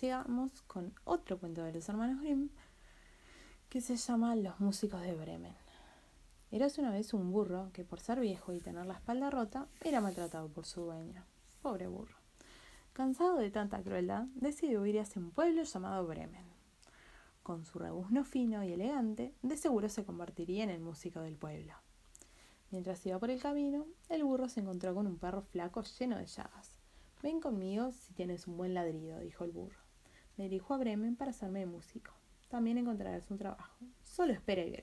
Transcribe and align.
llegamos 0.00 0.62
con 0.62 0.94
otro 1.04 1.38
cuento 1.38 1.62
de 1.62 1.72
los 1.72 1.88
hermanos 1.88 2.20
Grimm 2.20 2.48
que 3.68 3.80
se 3.80 3.96
llama 3.96 4.36
Los 4.36 4.60
músicos 4.60 5.02
de 5.02 5.14
Bremen. 5.14 5.54
Eras 6.50 6.78
una 6.78 6.90
vez 6.90 7.12
un 7.12 7.32
burro 7.32 7.70
que 7.72 7.84
por 7.84 8.00
ser 8.00 8.20
viejo 8.20 8.52
y 8.52 8.60
tener 8.60 8.86
la 8.86 8.94
espalda 8.94 9.30
rota 9.30 9.66
era 9.80 10.00
maltratado 10.00 10.48
por 10.48 10.64
su 10.64 10.82
dueña. 10.82 11.26
Pobre 11.62 11.88
burro. 11.88 12.16
Cansado 12.92 13.36
de 13.36 13.50
tanta 13.50 13.82
crueldad, 13.82 14.26
decidió 14.34 14.86
ir 14.86 15.00
hacia 15.00 15.20
un 15.20 15.32
pueblo 15.32 15.64
llamado 15.64 16.06
Bremen. 16.06 16.46
Con 17.42 17.64
su 17.64 17.78
rebuzno 17.78 18.24
fino 18.24 18.62
y 18.62 18.72
elegante, 18.72 19.34
de 19.42 19.56
seguro 19.56 19.88
se 19.88 20.04
convertiría 20.04 20.64
en 20.64 20.70
el 20.70 20.80
músico 20.80 21.20
del 21.20 21.36
pueblo. 21.36 21.74
Mientras 22.70 23.04
iba 23.06 23.18
por 23.18 23.30
el 23.30 23.40
camino, 23.40 23.86
el 24.08 24.24
burro 24.24 24.48
se 24.48 24.60
encontró 24.60 24.94
con 24.94 25.06
un 25.06 25.18
perro 25.18 25.42
flaco 25.42 25.82
lleno 25.82 26.18
de 26.18 26.26
llagas. 26.26 26.78
Ven 27.22 27.40
conmigo 27.40 27.90
si 27.90 28.14
tienes 28.14 28.46
un 28.46 28.56
buen 28.56 28.74
ladrido, 28.74 29.18
dijo 29.18 29.44
el 29.44 29.50
burro. 29.50 29.83
Me 30.36 30.44
dirijo 30.44 30.74
a 30.74 30.78
Bremen 30.78 31.16
para 31.16 31.30
hacerme 31.30 31.66
músico. 31.66 32.12
También 32.48 32.78
encontrarás 32.78 33.30
un 33.30 33.38
trabajo. 33.38 33.76
Solo 34.02 34.32
espera 34.32 34.62
y. 34.62 34.74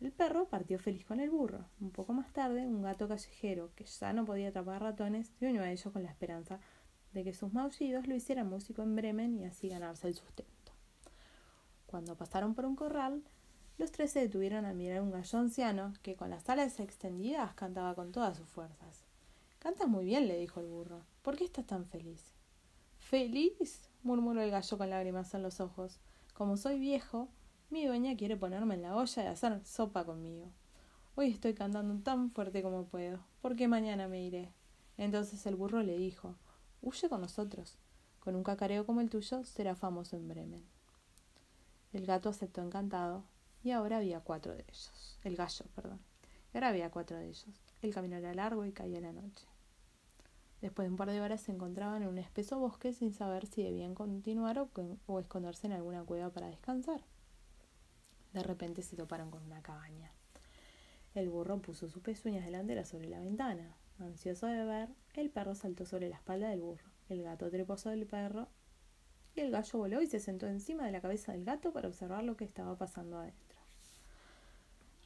El 0.00 0.12
perro 0.12 0.46
partió 0.48 0.78
feliz 0.78 1.04
con 1.04 1.20
el 1.20 1.30
burro. 1.30 1.64
Un 1.80 1.90
poco 1.90 2.12
más 2.12 2.32
tarde, 2.32 2.66
un 2.66 2.82
gato 2.82 3.08
callejero, 3.08 3.70
que 3.74 3.84
ya 3.84 4.12
no 4.12 4.24
podía 4.24 4.48
atrapar 4.48 4.82
ratones, 4.82 5.30
se 5.38 5.48
unió 5.48 5.62
a 5.62 5.70
ellos 5.70 5.92
con 5.92 6.02
la 6.02 6.10
esperanza 6.10 6.60
de 7.12 7.24
que 7.24 7.32
sus 7.32 7.52
maullidos 7.52 8.06
lo 8.06 8.14
hicieran 8.14 8.48
músico 8.48 8.82
en 8.82 8.96
Bremen 8.96 9.38
y 9.38 9.44
así 9.44 9.68
ganarse 9.68 10.08
el 10.08 10.14
sustento. 10.14 10.72
Cuando 11.86 12.16
pasaron 12.16 12.54
por 12.54 12.66
un 12.66 12.76
corral, 12.76 13.22
los 13.78 13.92
tres 13.92 14.10
se 14.10 14.20
detuvieron 14.20 14.66
a 14.66 14.74
mirar 14.74 15.00
un 15.00 15.10
gallo 15.10 15.38
anciano 15.38 15.94
que 16.02 16.16
con 16.16 16.30
las 16.30 16.48
alas 16.48 16.80
extendidas 16.80 17.54
cantaba 17.54 17.94
con 17.94 18.12
todas 18.12 18.36
sus 18.36 18.48
fuerzas. 18.48 19.04
Cantas 19.58 19.88
muy 19.88 20.04
bien, 20.04 20.28
le 20.28 20.38
dijo 20.38 20.60
el 20.60 20.66
burro. 20.66 21.02
¿Por 21.22 21.36
qué 21.36 21.44
estás 21.44 21.66
tan 21.66 21.86
feliz? 21.86 22.34
¿Feliz? 22.98 23.88
Murmuró 24.04 24.42
el 24.42 24.50
gallo 24.50 24.78
con 24.78 24.90
lágrimas 24.90 25.34
en 25.34 25.42
los 25.42 25.60
ojos. 25.60 25.98
Como 26.34 26.56
soy 26.56 26.78
viejo, 26.78 27.28
mi 27.70 27.86
dueña 27.86 28.16
quiere 28.16 28.36
ponerme 28.36 28.74
en 28.74 28.82
la 28.82 28.94
olla 28.94 29.24
y 29.24 29.26
hacer 29.26 29.64
sopa 29.64 30.04
conmigo. 30.04 30.52
Hoy 31.16 31.30
estoy 31.30 31.54
cantando 31.54 31.96
tan 32.02 32.30
fuerte 32.30 32.62
como 32.62 32.84
puedo, 32.84 33.24
porque 33.40 33.66
mañana 33.66 34.06
me 34.06 34.22
iré. 34.22 34.52
Entonces 34.98 35.44
el 35.46 35.56
burro 35.56 35.82
le 35.82 35.96
dijo 35.96 36.36
Huye 36.82 37.08
con 37.08 37.22
nosotros. 37.22 37.78
Con 38.20 38.36
un 38.36 38.44
cacareo 38.44 38.86
como 38.86 39.00
el 39.00 39.10
tuyo 39.10 39.44
será 39.44 39.74
famoso 39.74 40.16
en 40.16 40.28
Bremen. 40.28 40.64
El 41.92 42.06
gato 42.06 42.28
aceptó 42.28 42.62
encantado 42.62 43.24
y 43.62 43.70
ahora 43.70 43.96
había 43.98 44.20
cuatro 44.20 44.54
de 44.54 44.64
ellos. 44.68 45.18
El 45.24 45.36
gallo, 45.36 45.64
perdón. 45.74 46.00
Y 46.52 46.58
ahora 46.58 46.68
había 46.68 46.90
cuatro 46.90 47.16
de 47.16 47.28
ellos. 47.28 47.46
El 47.80 47.94
camino 47.94 48.16
era 48.16 48.34
largo 48.34 48.66
y 48.66 48.72
caía 48.72 49.00
la 49.00 49.12
noche. 49.12 49.46
Después 50.64 50.86
de 50.86 50.92
un 50.92 50.96
par 50.96 51.10
de 51.10 51.20
horas 51.20 51.42
se 51.42 51.52
encontraban 51.52 52.04
en 52.04 52.08
un 52.08 52.16
espeso 52.16 52.58
bosque 52.58 52.94
sin 52.94 53.12
saber 53.12 53.44
si 53.44 53.62
debían 53.62 53.94
continuar 53.94 54.66
o, 55.06 55.20
esconderse 55.20 55.66
en 55.66 55.74
alguna 55.74 56.04
cueva 56.04 56.30
para 56.30 56.46
descansar. 56.46 57.02
De 58.32 58.42
repente 58.42 58.80
se 58.80 58.96
toparon 58.96 59.30
con 59.30 59.42
una 59.42 59.60
cabaña. 59.60 60.10
El 61.14 61.28
burro 61.28 61.60
puso 61.60 61.86
sus 61.90 62.02
pezuñas 62.02 62.46
delanteras 62.46 62.88
sobre 62.88 63.10
la 63.10 63.20
ventana. 63.20 63.76
Ansioso 63.98 64.46
de 64.46 64.64
ver, 64.64 64.88
el 65.12 65.28
perro 65.28 65.54
saltó 65.54 65.84
sobre 65.84 66.08
la 66.08 66.16
espalda 66.16 66.48
del 66.48 66.62
burro. 66.62 66.88
El 67.10 67.22
gato 67.22 67.50
trepó 67.50 67.76
sobre 67.76 67.96
el 67.96 68.06
perro 68.06 68.48
y 69.34 69.40
el 69.40 69.50
gallo 69.50 69.78
voló 69.78 70.00
y 70.00 70.06
se 70.06 70.18
sentó 70.18 70.46
encima 70.46 70.86
de 70.86 70.92
la 70.92 71.02
cabeza 71.02 71.32
del 71.32 71.44
gato 71.44 71.74
para 71.74 71.88
observar 71.88 72.24
lo 72.24 72.38
que 72.38 72.44
estaba 72.44 72.74
pasando 72.78 73.18
adentro. 73.18 73.58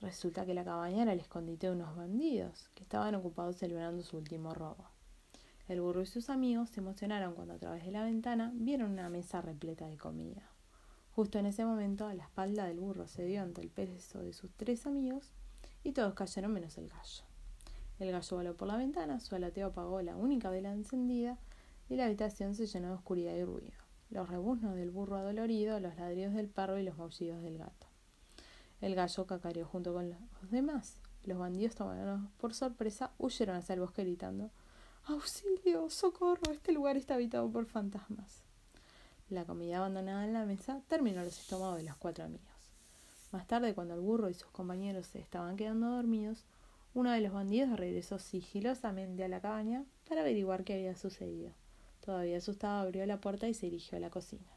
Resulta 0.02 0.46
que 0.46 0.54
la 0.54 0.64
cabaña 0.64 1.02
era 1.02 1.14
el 1.14 1.18
escondite 1.18 1.66
de 1.66 1.72
unos 1.72 1.96
bandidos 1.96 2.70
que 2.76 2.84
estaban 2.84 3.16
ocupados 3.16 3.56
celebrando 3.56 4.04
su 4.04 4.18
último 4.18 4.54
robo. 4.54 4.96
El 5.68 5.82
burro 5.82 6.00
y 6.00 6.06
sus 6.06 6.30
amigos 6.30 6.70
se 6.70 6.80
emocionaron 6.80 7.34
cuando 7.34 7.52
a 7.52 7.58
través 7.58 7.84
de 7.84 7.92
la 7.92 8.02
ventana 8.02 8.52
vieron 8.54 8.90
una 8.90 9.10
mesa 9.10 9.42
repleta 9.42 9.86
de 9.86 9.98
comida. 9.98 10.50
Justo 11.14 11.38
en 11.38 11.44
ese 11.44 11.62
momento, 11.66 12.06
a 12.06 12.14
la 12.14 12.24
espalda 12.24 12.64
del 12.64 12.80
burro 12.80 13.06
se 13.06 13.26
dio 13.26 13.42
ante 13.42 13.60
el 13.60 13.68
peso 13.68 14.20
de 14.20 14.32
sus 14.32 14.50
tres 14.52 14.86
amigos 14.86 15.30
y 15.84 15.92
todos 15.92 16.14
cayeron 16.14 16.54
menos 16.54 16.78
el 16.78 16.88
gallo. 16.88 17.24
El 17.98 18.12
gallo 18.12 18.36
voló 18.36 18.56
por 18.56 18.66
la 18.66 18.78
ventana, 18.78 19.20
su 19.20 19.34
alateo 19.34 19.66
apagó 19.66 20.00
la 20.00 20.16
única 20.16 20.48
vela 20.48 20.72
encendida 20.72 21.36
y 21.90 21.96
la 21.96 22.06
habitación 22.06 22.54
se 22.54 22.66
llenó 22.66 22.88
de 22.88 22.94
oscuridad 22.94 23.34
y 23.34 23.44
ruido. 23.44 23.76
Los 24.08 24.30
rebuznos 24.30 24.74
del 24.74 24.90
burro 24.90 25.16
adolorido, 25.16 25.80
los 25.80 25.96
ladridos 25.96 26.32
del 26.32 26.48
perro 26.48 26.78
y 26.78 26.82
los 26.82 26.96
maullidos 26.96 27.42
del 27.42 27.58
gato. 27.58 27.88
El 28.80 28.94
gallo 28.94 29.26
cacareó 29.26 29.66
junto 29.66 29.92
con 29.92 30.08
los 30.08 30.50
demás. 30.50 30.98
Los 31.24 31.38
bandidos 31.38 31.74
tomados 31.74 32.22
por 32.38 32.54
sorpresa 32.54 33.12
huyeron 33.18 33.56
hacia 33.56 33.74
el 33.74 33.80
bosque 33.80 34.02
gritando 34.02 34.50
Auxilio, 35.08 35.88
socorro, 35.88 36.52
este 36.52 36.70
lugar 36.70 36.98
está 36.98 37.14
habitado 37.14 37.50
por 37.50 37.64
fantasmas. 37.64 38.42
La 39.30 39.46
comida 39.46 39.78
abandonada 39.78 40.26
en 40.26 40.34
la 40.34 40.44
mesa 40.44 40.82
terminó 40.86 41.24
los 41.24 41.38
estómagos 41.38 41.78
de 41.78 41.84
los 41.84 41.96
cuatro 41.96 42.26
amigos. 42.26 42.46
Más 43.32 43.46
tarde, 43.46 43.74
cuando 43.74 43.94
el 43.94 44.00
burro 44.00 44.28
y 44.28 44.34
sus 44.34 44.50
compañeros 44.50 45.06
se 45.06 45.18
estaban 45.18 45.56
quedando 45.56 45.88
dormidos, 45.88 46.44
uno 46.92 47.10
de 47.10 47.22
los 47.22 47.32
bandidos 47.32 47.78
regresó 47.78 48.18
sigilosamente 48.18 49.24
a 49.24 49.28
la 49.28 49.40
cabaña 49.40 49.86
para 50.06 50.20
averiguar 50.20 50.62
qué 50.62 50.74
había 50.74 50.94
sucedido. 50.94 51.52
Todavía 52.04 52.36
asustado 52.36 52.82
abrió 52.82 53.06
la 53.06 53.18
puerta 53.18 53.48
y 53.48 53.54
se 53.54 53.64
dirigió 53.64 53.96
a 53.96 54.02
la 54.02 54.10
cocina. 54.10 54.52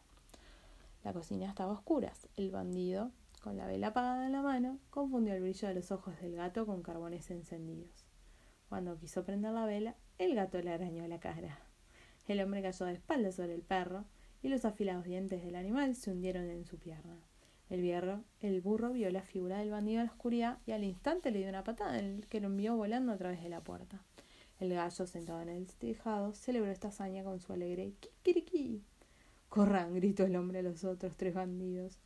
La 1.06 1.14
cocina 1.14 1.48
estaba 1.48 1.72
a 1.72 1.76
oscuras. 1.76 2.28
El 2.36 2.52
bandido 2.52 3.10
con 3.42 3.58
la 3.58 3.68
vela 3.68 3.88
apagada 3.88 4.26
en 4.26 4.34
la 4.34 4.42
mano, 4.42 4.80
confundió 4.90 5.34
el 5.34 5.42
brillo 5.42 5.68
de 5.70 5.76
los 5.76 5.92
ojos 5.92 6.20
del 6.22 6.36
gato 6.36 6.66
con 6.66 6.84
carbones 6.84 7.32
encendidos. 7.32 8.11
Cuando 8.72 8.98
quiso 8.98 9.26
prender 9.26 9.52
la 9.52 9.66
vela, 9.66 9.98
el 10.18 10.34
gato 10.34 10.62
le 10.62 10.72
arañó 10.72 11.06
la 11.06 11.20
cara. 11.20 11.60
El 12.26 12.40
hombre 12.40 12.62
cayó 12.62 12.86
de 12.86 12.94
espaldas 12.94 13.36
sobre 13.36 13.54
el 13.54 13.64
perro 13.64 14.06
y 14.42 14.48
los 14.48 14.64
afilados 14.64 15.04
dientes 15.04 15.44
del 15.44 15.58
animal 15.58 15.94
se 15.94 16.10
hundieron 16.10 16.50
en 16.50 16.64
su 16.64 16.78
pierna. 16.78 17.18
El, 17.70 17.84
el 18.40 18.62
burro 18.62 18.94
vio 18.94 19.12
la 19.12 19.24
figura 19.24 19.58
del 19.58 19.72
bandido 19.72 20.00
en 20.00 20.06
la 20.06 20.14
oscuridad 20.14 20.60
y 20.66 20.72
al 20.72 20.86
instante 20.86 21.32
le 21.32 21.40
dio 21.40 21.50
una 21.50 21.66
patada 21.66 22.02
que 22.30 22.40
lo 22.40 22.48
envió 22.48 22.78
volando 22.78 23.12
a 23.12 23.18
través 23.18 23.44
de 23.44 23.50
la 23.50 23.60
puerta. 23.60 24.06
El 24.62 24.74
gallo, 24.74 25.06
sentado 25.06 25.42
en 25.42 25.50
el 25.50 25.68
tejado, 25.68 26.34
celebró 26.34 26.72
esta 26.72 26.88
hazaña 26.88 27.26
con 27.26 27.42
su 27.42 27.52
alegre 27.52 27.92
kikiriki. 28.00 28.86
Corran, 29.50 29.94
gritó 29.96 30.24
el 30.24 30.38
hombre 30.38 30.60
a 30.60 30.64
los 30.64 30.86
otros 30.86 31.18
tres 31.18 31.34
bandidos. 31.34 32.00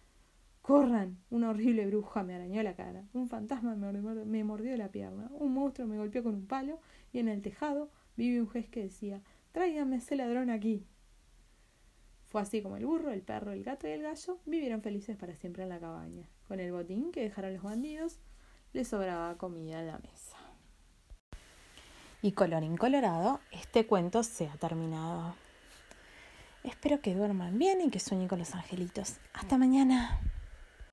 Corran. 0.65 1.19
Una 1.29 1.51
horrible 1.51 1.85
bruja 1.85 2.23
me 2.23 2.33
arañó 2.33 2.63
la 2.63 2.75
cara. 2.75 3.03
Un 3.13 3.29
fantasma 3.29 3.75
me 3.75 4.43
mordió 4.43 4.75
la 4.77 4.89
pierna. 4.89 5.29
Un 5.33 5.53
monstruo 5.53 5.87
me 5.87 5.99
golpeó 5.99 6.23
con 6.23 6.33
un 6.33 6.47
palo. 6.47 6.79
Y 7.13 7.19
en 7.19 7.27
el 7.27 7.43
tejado 7.43 7.91
vive 8.15 8.41
un 8.41 8.47
juez 8.47 8.67
que 8.67 8.81
decía 8.81 9.21
Tráigame 9.51 9.97
ese 9.97 10.15
ladrón 10.15 10.49
aquí. 10.49 10.83
Fue 12.23 12.41
así 12.41 12.63
como 12.63 12.77
el 12.77 12.85
burro, 12.87 13.11
el 13.11 13.21
perro, 13.21 13.51
el 13.51 13.63
gato 13.63 13.87
y 13.87 13.91
el 13.91 14.01
gallo 14.01 14.39
vivieron 14.47 14.81
felices 14.81 15.15
para 15.15 15.35
siempre 15.35 15.61
en 15.61 15.69
la 15.69 15.79
cabaña. 15.79 16.27
Con 16.47 16.59
el 16.59 16.71
botín 16.71 17.11
que 17.11 17.21
dejaron 17.21 17.53
los 17.53 17.61
bandidos, 17.61 18.17
les 18.73 18.87
sobraba 18.87 19.37
comida 19.37 19.79
en 19.81 19.85
la 19.85 19.99
mesa. 19.99 20.37
Y 22.23 22.31
colorín 22.31 22.75
colorado, 22.75 23.39
este 23.51 23.85
cuento 23.85 24.23
se 24.23 24.47
ha 24.47 24.57
terminado. 24.57 25.35
Espero 26.63 27.01
que 27.01 27.13
duerman 27.13 27.59
bien 27.59 27.81
y 27.81 27.91
que 27.91 27.99
sueñen 27.99 28.27
con 28.27 28.39
los 28.39 28.55
angelitos. 28.55 29.17
Hasta 29.31 29.59
mañana. 29.59 30.19